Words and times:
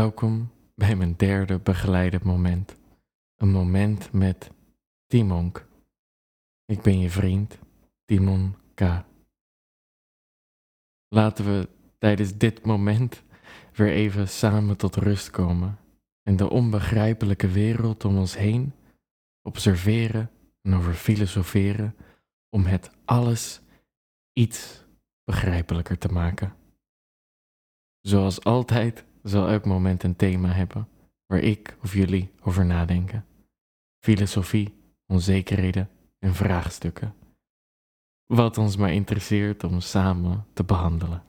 Welkom 0.00 0.50
bij 0.74 0.96
mijn 0.96 1.16
derde 1.16 1.58
begeleide 1.58 2.20
moment. 2.22 2.76
Een 3.36 3.50
moment 3.50 4.12
met 4.12 4.50
Timonk. 5.06 5.66
Ik 6.64 6.82
ben 6.82 6.98
je 7.00 7.10
vriend, 7.10 7.58
Timon 8.04 8.54
K. 8.74 9.04
Laten 11.08 11.44
we 11.44 11.68
tijdens 11.98 12.36
dit 12.36 12.64
moment 12.64 13.22
weer 13.72 13.90
even 13.90 14.28
samen 14.28 14.76
tot 14.76 14.96
rust 14.96 15.30
komen 15.30 15.78
en 16.22 16.36
de 16.36 16.50
onbegrijpelijke 16.50 17.48
wereld 17.48 18.04
om 18.04 18.18
ons 18.18 18.36
heen 18.36 18.72
observeren 19.42 20.30
en 20.62 20.74
over 20.74 20.94
filosoferen 20.94 21.96
om 22.48 22.64
het 22.64 22.90
alles 23.04 23.60
iets 24.32 24.84
begrijpelijker 25.24 25.98
te 25.98 26.08
maken. 26.08 26.56
Zoals 28.00 28.44
altijd 28.44 29.08
zal 29.22 29.48
elk 29.48 29.64
moment 29.64 30.02
een 30.02 30.16
thema 30.16 30.48
hebben 30.48 30.88
waar 31.26 31.38
ik 31.38 31.76
of 31.82 31.92
jullie 31.92 32.30
over 32.40 32.66
nadenken. 32.66 33.26
Filosofie, 34.04 34.74
onzekerheden 35.06 35.90
en 36.18 36.34
vraagstukken. 36.34 37.14
Wat 38.26 38.58
ons 38.58 38.76
maar 38.76 38.92
interesseert 38.92 39.64
om 39.64 39.80
samen 39.80 40.46
te 40.52 40.64
behandelen. 40.64 41.22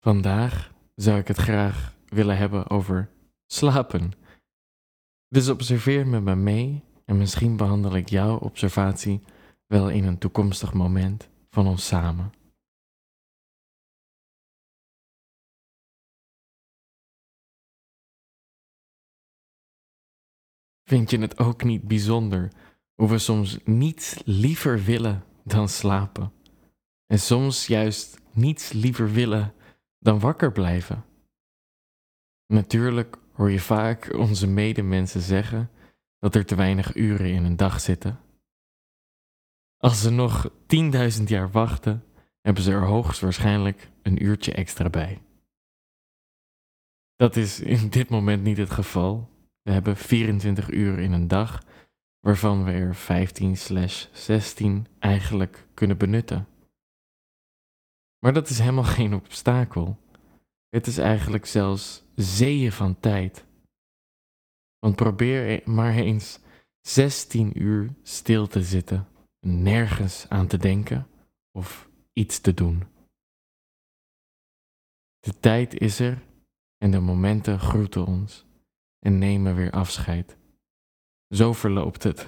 Vandaag 0.00 0.72
zou 0.94 1.18
ik 1.18 1.28
het 1.28 1.36
graag 1.36 1.96
willen 2.06 2.36
hebben 2.36 2.70
over 2.70 3.10
slapen. 3.46 4.12
Dus 5.28 5.48
observeer 5.48 6.06
met 6.06 6.22
me 6.22 6.34
mee 6.34 6.84
en 7.04 7.18
misschien 7.18 7.56
behandel 7.56 7.96
ik 7.96 8.08
jouw 8.08 8.38
observatie 8.38 9.22
wel 9.66 9.90
in 9.90 10.04
een 10.04 10.18
toekomstig 10.18 10.72
moment 10.72 11.30
van 11.54 11.66
ons 11.66 11.86
samen. 11.86 12.32
Vind 20.82 21.10
je 21.10 21.18
het 21.18 21.38
ook 21.38 21.64
niet 21.64 21.82
bijzonder 21.82 22.52
hoe 22.94 23.08
we 23.08 23.18
soms 23.18 23.58
niets 23.64 24.22
liever 24.24 24.82
willen 24.84 25.24
dan 25.44 25.68
slapen? 25.68 26.32
En 27.06 27.18
soms 27.18 27.66
juist 27.66 28.20
niets 28.32 28.72
liever 28.72 29.12
willen 29.12 29.54
dan 29.98 30.20
wakker 30.20 30.52
blijven? 30.52 31.04
Natuurlijk 32.46 33.16
hoor 33.32 33.50
je 33.50 33.60
vaak 33.60 34.14
onze 34.14 34.46
medemensen 34.46 35.20
zeggen 35.20 35.70
dat 36.18 36.34
er 36.34 36.46
te 36.46 36.54
weinig 36.54 36.94
uren 36.94 37.32
in 37.32 37.44
een 37.44 37.56
dag 37.56 37.80
zitten. 37.80 38.20
Als 39.84 40.00
ze 40.00 40.10
nog 40.10 40.50
10.000 40.50 41.22
jaar 41.24 41.50
wachten, 41.50 42.04
hebben 42.40 42.62
ze 42.62 42.72
er 42.72 42.86
hoogstwaarschijnlijk 42.86 43.90
een 44.02 44.24
uurtje 44.24 44.52
extra 44.52 44.90
bij. 44.90 45.22
Dat 47.16 47.36
is 47.36 47.60
in 47.60 47.88
dit 47.88 48.08
moment 48.08 48.42
niet 48.42 48.56
het 48.56 48.70
geval. 48.70 49.30
We 49.62 49.72
hebben 49.72 49.96
24 49.96 50.70
uur 50.70 50.98
in 50.98 51.12
een 51.12 51.28
dag, 51.28 51.62
waarvan 52.20 52.64
we 52.64 52.70
er 52.70 52.96
15/16 54.86 54.90
eigenlijk 54.98 55.66
kunnen 55.74 55.98
benutten. 55.98 56.46
Maar 58.18 58.32
dat 58.32 58.48
is 58.48 58.58
helemaal 58.58 58.84
geen 58.98 59.14
obstakel. 59.14 59.98
Het 60.68 60.86
is 60.86 60.98
eigenlijk 60.98 61.46
zelfs 61.46 62.04
zeeën 62.14 62.72
van 62.72 63.00
tijd. 63.00 63.44
Want 64.78 64.96
probeer 64.96 65.48
e- 65.48 65.70
maar 65.70 65.94
eens 65.94 66.40
16 66.80 67.62
uur 67.62 67.94
stil 68.02 68.46
te 68.46 68.62
zitten, 68.62 69.06
nergens 69.46 70.28
aan 70.28 70.46
te 70.46 70.56
denken 70.56 71.08
of 71.50 71.90
iets 72.12 72.40
te 72.40 72.54
doen. 72.54 72.84
De 75.18 75.38
tijd 75.40 75.74
is 75.80 76.00
er 76.00 76.22
en 76.78 76.90
de 76.90 77.00
momenten 77.00 77.58
groeten 77.58 78.06
ons 78.06 78.46
en 78.98 79.18
nemen 79.18 79.54
weer 79.54 79.70
afscheid. 79.70 80.36
Zo 81.34 81.52
verloopt 81.52 82.02
het. 82.02 82.26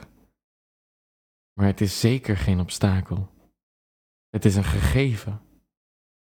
Maar 1.53 1.67
het 1.67 1.81
is 1.81 2.01
zeker 2.01 2.37
geen 2.37 2.61
obstakel. 2.61 3.29
Het 4.29 4.45
is 4.45 4.57
een 4.57 4.65
gegeven, 4.65 5.41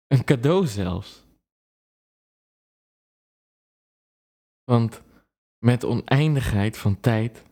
een 0.06 0.24
cadeau 0.24 0.66
zelfs. 0.66 1.26
Want 4.64 5.02
met 5.58 5.84
oneindigheid 5.84 6.78
van 6.78 7.00
tijd 7.00 7.44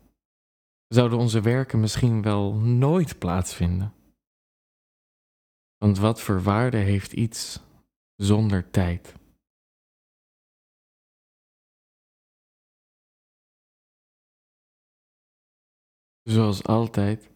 zouden 0.95 1.19
onze 1.19 1.41
werken 1.41 1.81
misschien 1.81 2.23
wel 2.23 2.55
nooit 2.55 3.19
plaatsvinden. 3.19 3.95
Want 5.77 5.99
wat 5.99 6.21
voor 6.21 6.43
waarde 6.43 6.77
heeft 6.77 7.13
iets 7.13 7.61
zonder 8.17 8.71
tijd? 8.71 9.15
Zoals 16.23 16.65
altijd 16.65 17.31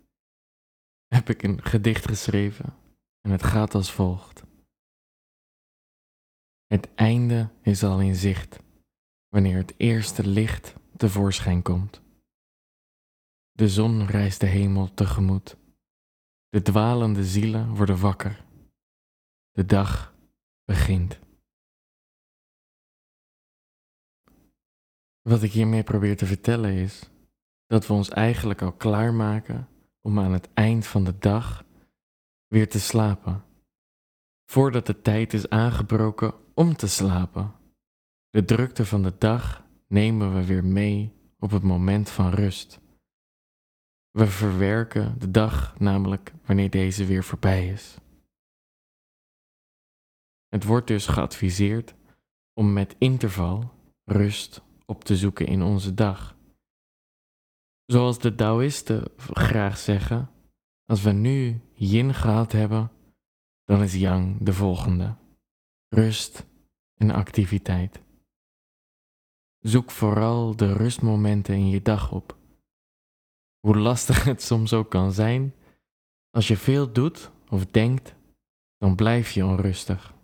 heb 1.07 1.29
ik 1.29 1.43
een 1.43 1.63
gedicht 1.63 2.09
geschreven 2.09 2.75
en 3.21 3.31
het 3.31 3.43
gaat 3.43 3.75
als 3.75 3.93
volgt. 3.93 4.43
Het 6.67 6.95
einde 6.95 7.51
is 7.63 7.83
al 7.83 8.01
in 8.01 8.15
zicht 8.15 8.59
wanneer 9.29 9.57
het 9.57 9.75
eerste 9.77 10.27
licht 10.27 10.75
tevoorschijn 10.97 11.63
komt. 11.63 12.05
De 13.57 13.69
zon 13.69 14.07
reist 14.07 14.41
de 14.41 14.47
hemel 14.47 14.95
tegemoet. 14.95 15.57
De 16.49 16.63
dwalende 16.63 17.25
zielen 17.25 17.75
worden 17.75 18.01
wakker. 18.01 18.45
De 19.53 19.65
dag 19.65 20.15
begint. 20.65 21.19
Wat 25.23 25.43
ik 25.43 25.53
hiermee 25.53 25.83
probeer 25.83 26.17
te 26.17 26.27
vertellen 26.27 26.73
is 26.73 27.11
dat 27.67 27.87
we 27.87 27.93
ons 27.93 28.09
eigenlijk 28.09 28.63
al 28.63 28.73
klaarmaken 28.73 29.69
om 30.01 30.19
aan 30.19 30.33
het 30.33 30.49
eind 30.55 30.87
van 30.87 31.05
de 31.05 31.19
dag 31.19 31.65
weer 32.47 32.69
te 32.69 32.81
slapen, 32.81 33.45
voordat 34.45 34.87
de 34.87 35.03
tijd 35.03 35.33
is 35.33 35.49
aangebroken 35.49 36.35
om 36.55 36.77
te 36.77 36.89
slapen. 36.89 37.55
De 38.31 38.45
drukte 38.45 38.87
van 38.87 39.03
de 39.03 39.15
dag 39.19 39.67
nemen 39.89 40.35
we 40.35 40.45
weer 40.45 40.65
mee 40.65 41.13
op 41.39 41.51
het 41.51 41.63
moment 41.63 42.11
van 42.11 42.31
rust. 42.31 42.85
We 44.17 44.27
verwerken 44.27 45.19
de 45.19 45.31
dag 45.31 45.79
namelijk 45.79 46.33
wanneer 46.45 46.71
deze 46.71 47.05
weer 47.05 47.25
voorbij 47.25 47.69
is. 47.69 47.99
Het 50.49 50.65
wordt 50.65 50.87
dus 50.87 51.07
geadviseerd 51.07 51.95
om 52.53 52.73
met 52.73 52.97
interval 52.99 53.73
rust 54.05 54.63
op 54.87 55.05
te 55.05 55.17
zoeken 55.17 55.47
in 55.47 55.63
onze 55.63 55.95
dag. 55.95 56.37
Zoals 57.87 58.19
de 58.19 58.35
Taoïsten 58.35 59.13
graag 59.17 59.79
zeggen, 59.79 60.31
als 60.85 61.03
we 61.03 61.13
nu 61.13 61.61
yin 61.75 62.15
gehad 62.15 62.53
hebben, 62.53 62.91
dan 63.65 63.83
is 63.83 63.95
yang 63.95 64.37
de 64.41 64.53
volgende. 64.53 65.17
Rust 65.89 66.47
en 66.95 67.11
activiteit. 67.11 68.01
Zoek 69.59 69.91
vooral 69.91 70.57
de 70.57 70.73
rustmomenten 70.73 71.55
in 71.55 71.69
je 71.69 71.83
dag 71.83 72.13
op. 72.13 72.37
Hoe 73.67 73.77
lastig 73.77 74.25
het 74.25 74.43
soms 74.43 74.73
ook 74.73 74.91
kan 74.91 75.13
zijn, 75.13 75.55
als 76.31 76.49
je 76.49 76.57
veel 76.57 76.93
doet 76.93 77.31
of 77.49 77.67
denkt, 77.67 78.15
dan 78.79 78.95
blijf 78.95 79.31
je 79.31 79.45
onrustig. 79.45 80.15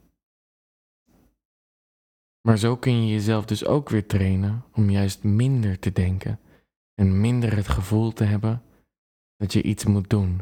Maar 2.41 2.59
zo 2.59 2.77
kun 2.77 3.07
je 3.07 3.13
jezelf 3.13 3.45
dus 3.45 3.65
ook 3.65 3.89
weer 3.89 4.07
trainen 4.07 4.65
om 4.73 4.91
juist 4.91 5.23
minder 5.23 5.79
te 5.79 5.93
denken 5.93 6.41
en 6.95 7.21
minder 7.21 7.57
het 7.57 7.69
gevoel 7.69 8.13
te 8.13 8.25
hebben 8.25 8.63
dat 9.37 9.53
je 9.53 9.63
iets 9.63 9.85
moet 9.85 10.11
doen. 10.11 10.41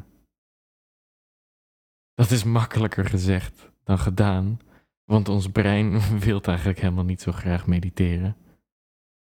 Dat 2.15 2.31
is 2.31 2.45
makkelijker 2.45 3.05
gezegd 3.05 3.71
dan 3.85 3.99
gedaan, 3.99 4.61
want 5.05 5.29
ons 5.29 5.49
brein 5.49 6.01
wil 6.27 6.41
eigenlijk 6.41 6.81
helemaal 6.81 7.05
niet 7.05 7.23
zo 7.23 7.33
graag 7.33 7.67
mediteren. 7.67 8.37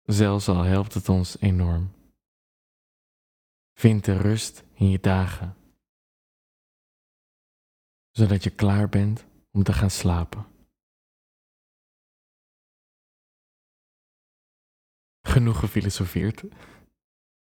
Zelfs 0.01 0.47
al 0.47 0.63
helpt 0.63 0.93
het 0.93 1.09
ons 1.09 1.39
enorm. 1.39 1.99
Vind 3.81 4.05
de 4.05 4.17
rust 4.17 4.63
in 4.73 4.89
je 4.89 4.99
dagen, 4.99 5.55
zodat 8.09 8.43
je 8.43 8.55
klaar 8.55 8.89
bent 8.89 9.25
om 9.51 9.63
te 9.63 9.73
gaan 9.73 9.89
slapen. 9.89 10.45
Genoeg 15.21 15.59
gefilosofeerd. 15.59 16.43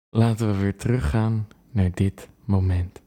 Laten 0.09 0.47
we 0.47 0.59
weer 0.59 0.77
teruggaan 0.77 1.49
naar 1.71 1.91
dit 1.91 2.29
moment. 2.45 3.03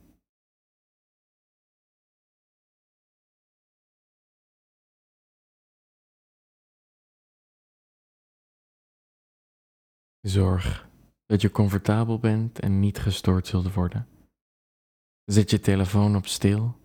Zorg 10.22 10.93
dat 11.26 11.42
je 11.42 11.52
comfortabel 11.52 12.20
bent 12.20 12.60
en 12.60 12.80
niet 12.80 13.00
gestoord 13.00 13.48
zult 13.48 13.74
worden. 13.74 14.08
Zet 15.26 15.50
je 15.50 15.60
telefoon 15.60 16.16
op 16.16 16.28
stil 16.28 16.78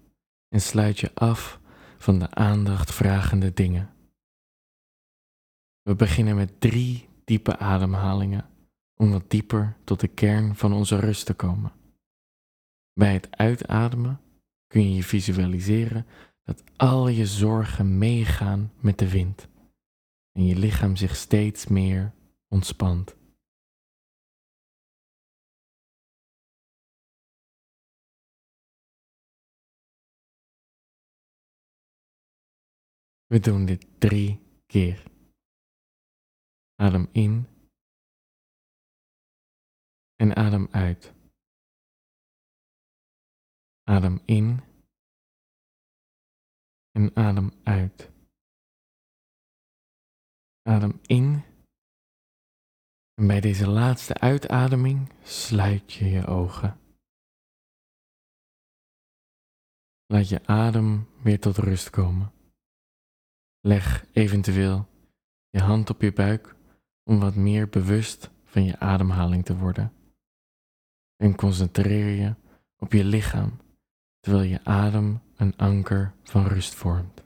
en 0.48 0.60
sluit 0.60 0.98
je 0.98 1.14
af 1.14 1.60
van 1.98 2.18
de 2.18 2.30
aandacht 2.30 2.94
vragende 2.94 3.52
dingen. 3.52 3.90
We 5.82 5.94
beginnen 5.94 6.36
met 6.36 6.60
drie 6.60 7.08
diepe 7.24 7.58
ademhalingen 7.58 8.48
om 8.94 9.10
wat 9.10 9.30
dieper 9.30 9.76
tot 9.84 10.00
de 10.00 10.08
kern 10.08 10.56
van 10.56 10.72
onze 10.72 10.98
rust 10.98 11.26
te 11.26 11.34
komen. 11.34 11.72
Bij 12.92 13.12
het 13.12 13.36
uitademen 13.36 14.20
kun 14.66 14.82
je 14.82 14.94
je 14.94 15.02
visualiseren 15.02 16.06
dat 16.42 16.62
al 16.76 17.08
je 17.08 17.26
zorgen 17.26 17.98
meegaan 17.98 18.72
met 18.80 18.98
de 18.98 19.10
wind 19.10 19.48
en 20.32 20.46
je 20.46 20.56
lichaam 20.56 20.96
zich 20.96 21.16
steeds 21.16 21.66
meer 21.66 22.12
ontspant. 22.48 23.16
We 33.28 33.40
doen 33.40 33.66
dit 33.66 34.00
drie 34.00 34.40
keer. 34.66 35.02
Adem 36.74 37.08
in 37.12 37.46
en 40.16 40.36
adem 40.36 40.68
uit. 40.70 41.12
Adem 43.82 44.20
in 44.24 44.60
en 46.90 47.16
adem 47.16 47.50
uit. 47.64 48.10
Adem 50.62 50.98
in. 51.02 51.42
En 53.14 53.26
bij 53.26 53.40
deze 53.40 53.68
laatste 53.68 54.14
uitademing 54.14 55.12
sluit 55.22 55.92
je 55.92 56.04
je 56.04 56.26
ogen. 56.26 56.80
Laat 60.06 60.28
je 60.28 60.46
adem 60.46 61.08
weer 61.22 61.40
tot 61.40 61.56
rust 61.56 61.90
komen. 61.90 62.37
Leg 63.68 64.04
eventueel 64.12 64.88
je 65.50 65.60
hand 65.60 65.90
op 65.90 66.02
je 66.02 66.12
buik 66.12 66.54
om 67.04 67.20
wat 67.20 67.34
meer 67.34 67.68
bewust 67.68 68.30
van 68.44 68.64
je 68.64 68.78
ademhaling 68.78 69.44
te 69.44 69.56
worden. 69.56 69.92
En 71.16 71.34
concentreer 71.34 72.08
je 72.08 72.34
op 72.78 72.92
je 72.92 73.04
lichaam 73.04 73.60
terwijl 74.20 74.48
je 74.48 74.64
adem 74.64 75.20
een 75.36 75.56
anker 75.56 76.12
van 76.22 76.46
rust 76.46 76.74
vormt. 76.74 77.22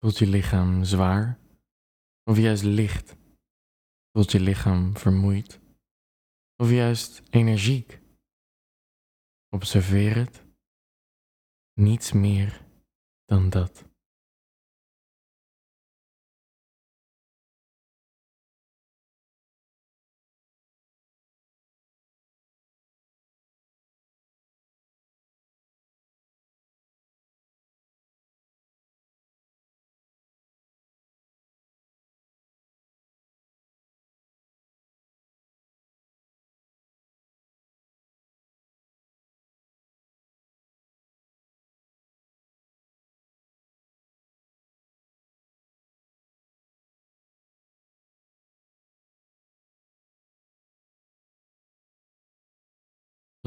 Voelt 0.00 0.18
je 0.18 0.26
lichaam 0.26 0.84
zwaar 0.84 1.38
of 2.24 2.36
juist 2.36 2.62
licht? 2.62 3.16
Voelt 4.12 4.32
je 4.32 4.40
lichaam 4.40 4.96
vermoeid 4.96 5.60
of 6.56 6.70
juist 6.70 7.22
energiek? 7.30 8.00
Observeer 9.48 10.16
het. 10.16 10.44
Niets 11.72 12.12
meer 12.12 12.64
dan 13.24 13.50
dat. 13.50 13.87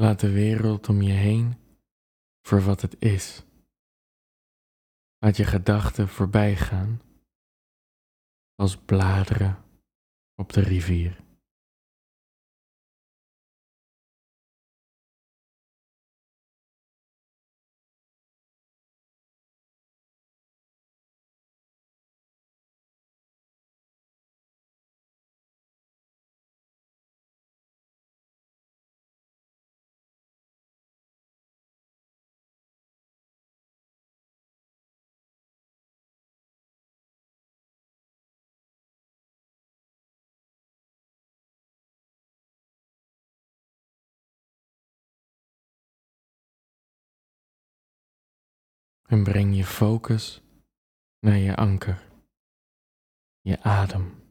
Laat 0.02 0.20
de 0.20 0.30
wereld 0.30 0.88
om 0.88 1.02
je 1.02 1.12
heen 1.12 1.56
voor 2.46 2.62
wat 2.62 2.80
het 2.80 2.96
is. 2.98 3.42
Laat 5.18 5.36
je 5.36 5.44
gedachten 5.44 6.08
voorbij 6.08 6.56
gaan 6.56 7.02
als 8.54 8.76
bladeren 8.76 9.64
op 10.34 10.52
de 10.52 10.60
rivier. 10.60 11.22
En 49.12 49.22
breng 49.22 49.56
je 49.56 49.64
focus 49.64 50.42
naar 51.20 51.36
je 51.36 51.56
anker, 51.56 52.02
je 53.40 53.62
adem. 53.62 54.21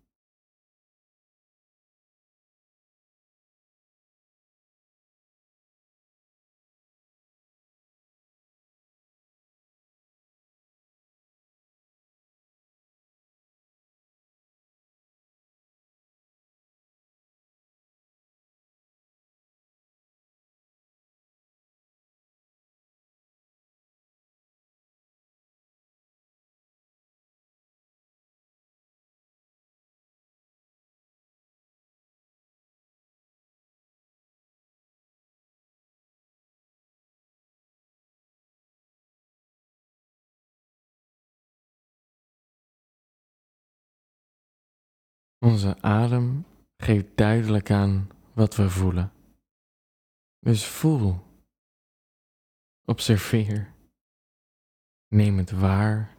Onze 45.45 45.81
adem 45.81 46.45
geeft 46.77 47.17
duidelijk 47.17 47.71
aan 47.71 48.09
wat 48.33 48.55
we 48.55 48.69
voelen. 48.69 49.11
Dus 50.39 50.65
voel, 50.65 51.19
observeer, 52.85 53.73
neem 55.07 55.37
het 55.37 55.51
waar 55.51 56.17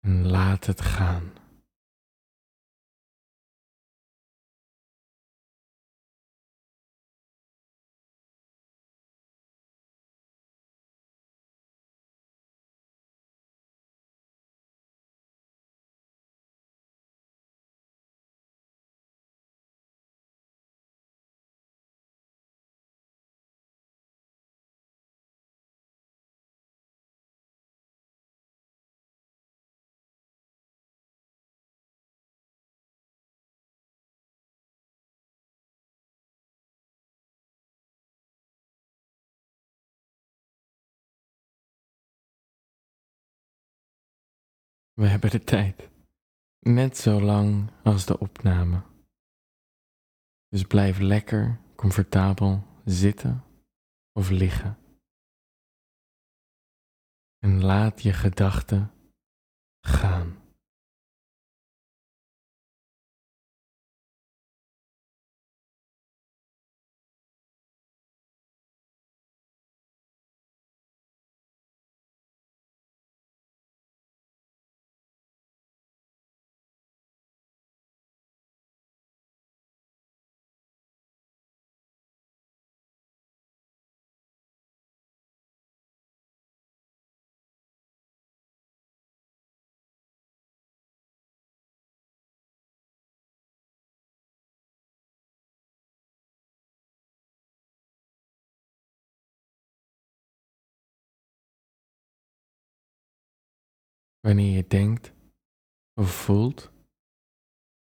en 0.00 0.26
laat 0.26 0.66
het 0.66 0.80
gaan. 0.80 1.32
We 44.98 45.06
hebben 45.06 45.30
de 45.30 45.44
tijd. 45.44 45.90
Net 46.58 46.96
zo 46.96 47.20
lang 47.20 47.70
als 47.82 48.06
de 48.06 48.18
opname. 48.18 48.82
Dus 50.48 50.62
blijf 50.62 50.98
lekker, 50.98 51.60
comfortabel 51.76 52.62
zitten 52.84 53.44
of 54.12 54.30
liggen. 54.30 54.78
En 57.38 57.62
laat 57.64 58.02
je 58.02 58.12
gedachten 58.12 58.90
gaan. 59.80 60.47
Wanneer 104.20 104.56
je 104.56 104.66
denkt 104.66 105.12
of 105.94 106.24
voelt, 106.24 106.70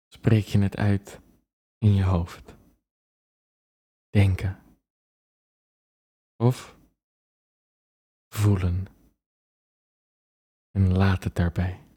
spreek 0.08 0.44
je 0.44 0.58
het 0.58 0.76
uit 0.76 1.20
in 1.78 1.94
je 1.94 2.04
hoofd. 2.04 2.56
Denken. 4.10 4.62
Of 6.36 6.78
voelen. 8.28 8.86
En 10.70 10.96
laat 10.96 11.24
het 11.24 11.36
daarbij. 11.36 11.87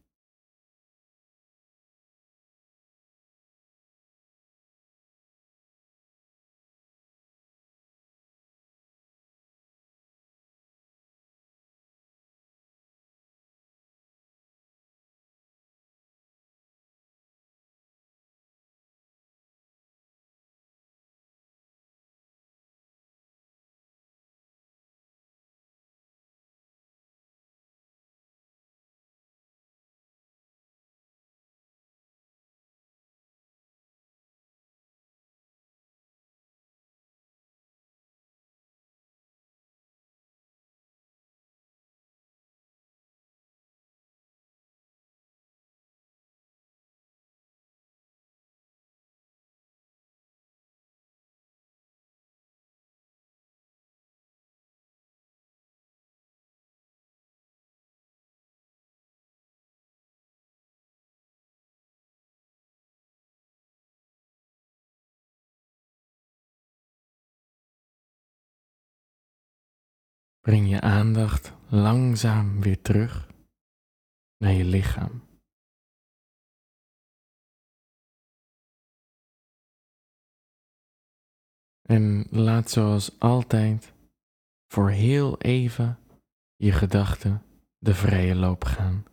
Breng 70.42 70.70
je 70.70 70.82
aandacht 70.82 71.54
langzaam 71.70 72.62
weer 72.62 72.82
terug 72.82 73.30
naar 74.38 74.52
je 74.52 74.64
lichaam. 74.64 75.30
En 81.82 82.28
laat 82.30 82.70
zoals 82.70 83.20
altijd 83.20 83.94
voor 84.68 84.90
heel 84.90 85.38
even 85.42 86.00
je 86.56 86.72
gedachten 86.72 87.44
de 87.78 87.94
vrije 87.94 88.36
loop 88.36 88.64
gaan. 88.64 89.04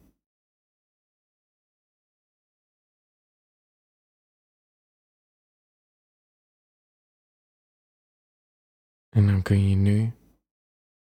En 9.08 9.26
dan 9.26 9.42
kun 9.42 9.68
je 9.68 9.76
nu 9.76 10.17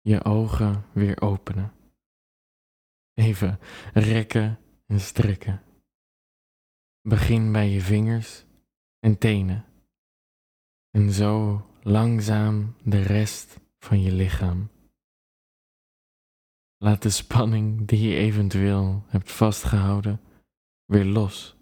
je 0.07 0.25
ogen 0.25 0.85
weer 0.93 1.21
openen. 1.21 1.73
Even 3.15 3.59
rekken 3.93 4.59
en 4.87 5.01
strekken. 5.01 5.63
Begin 7.01 7.53
bij 7.53 7.69
je 7.69 7.81
vingers 7.81 8.45
en 8.99 9.19
tenen. 9.19 9.65
En 10.91 11.13
zo 11.13 11.67
langzaam 11.83 12.77
de 12.85 13.03
rest 13.03 13.61
van 13.79 14.03
je 14.03 14.13
lichaam. 14.13 14.71
Laat 16.77 17.03
de 17.03 17.11
spanning 17.11 17.87
die 17.87 18.09
je 18.09 18.17
eventueel 18.17 19.05
hebt 19.07 19.33
vastgehouden 19.33 20.21
weer 20.85 21.05
los. 21.05 21.57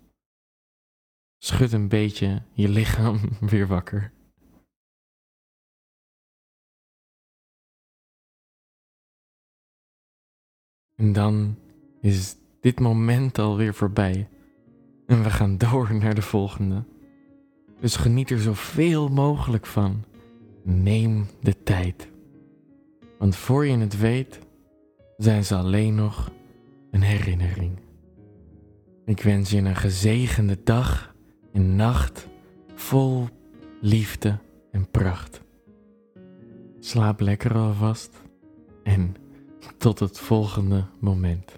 Schud 1.38 1.72
een 1.72 1.88
beetje 1.88 2.42
je 2.52 2.68
lichaam 2.68 3.20
weer 3.50 3.66
wakker. 3.66 4.12
En 10.96 11.12
dan 11.12 11.56
is 12.00 12.36
dit 12.60 12.80
moment 12.80 13.38
alweer 13.38 13.74
voorbij. 13.74 14.28
En 15.06 15.22
we 15.22 15.30
gaan 15.30 15.58
door 15.58 15.94
naar 15.94 16.14
de 16.14 16.22
volgende. 16.22 16.84
Dus 17.80 17.96
geniet 17.96 18.30
er 18.30 18.40
zoveel 18.40 19.08
mogelijk 19.08 19.66
van. 19.66 20.04
Neem 20.62 21.26
de 21.40 21.62
tijd. 21.62 22.08
Want 23.18 23.36
voor 23.36 23.66
je 23.66 23.78
het 23.78 23.98
weet, 23.98 24.38
zijn 25.16 25.44
ze 25.44 25.54
alleen 25.54 25.94
nog 25.94 26.30
een 26.90 27.02
herinnering. 27.02 27.78
Ik 29.04 29.20
wens 29.20 29.50
je 29.50 29.58
een 29.58 29.76
gezegende 29.76 30.58
dag 30.64 31.14
en 31.52 31.76
nacht 31.76 32.28
vol 32.74 33.28
liefde 33.80 34.38
en 34.70 34.90
pracht. 34.90 35.42
Slaap 36.78 37.20
lekker 37.20 37.54
alvast 37.54 38.22
en 38.82 39.16
tot 39.78 39.98
het 39.98 40.20
volgende 40.20 40.84
moment. 40.98 41.52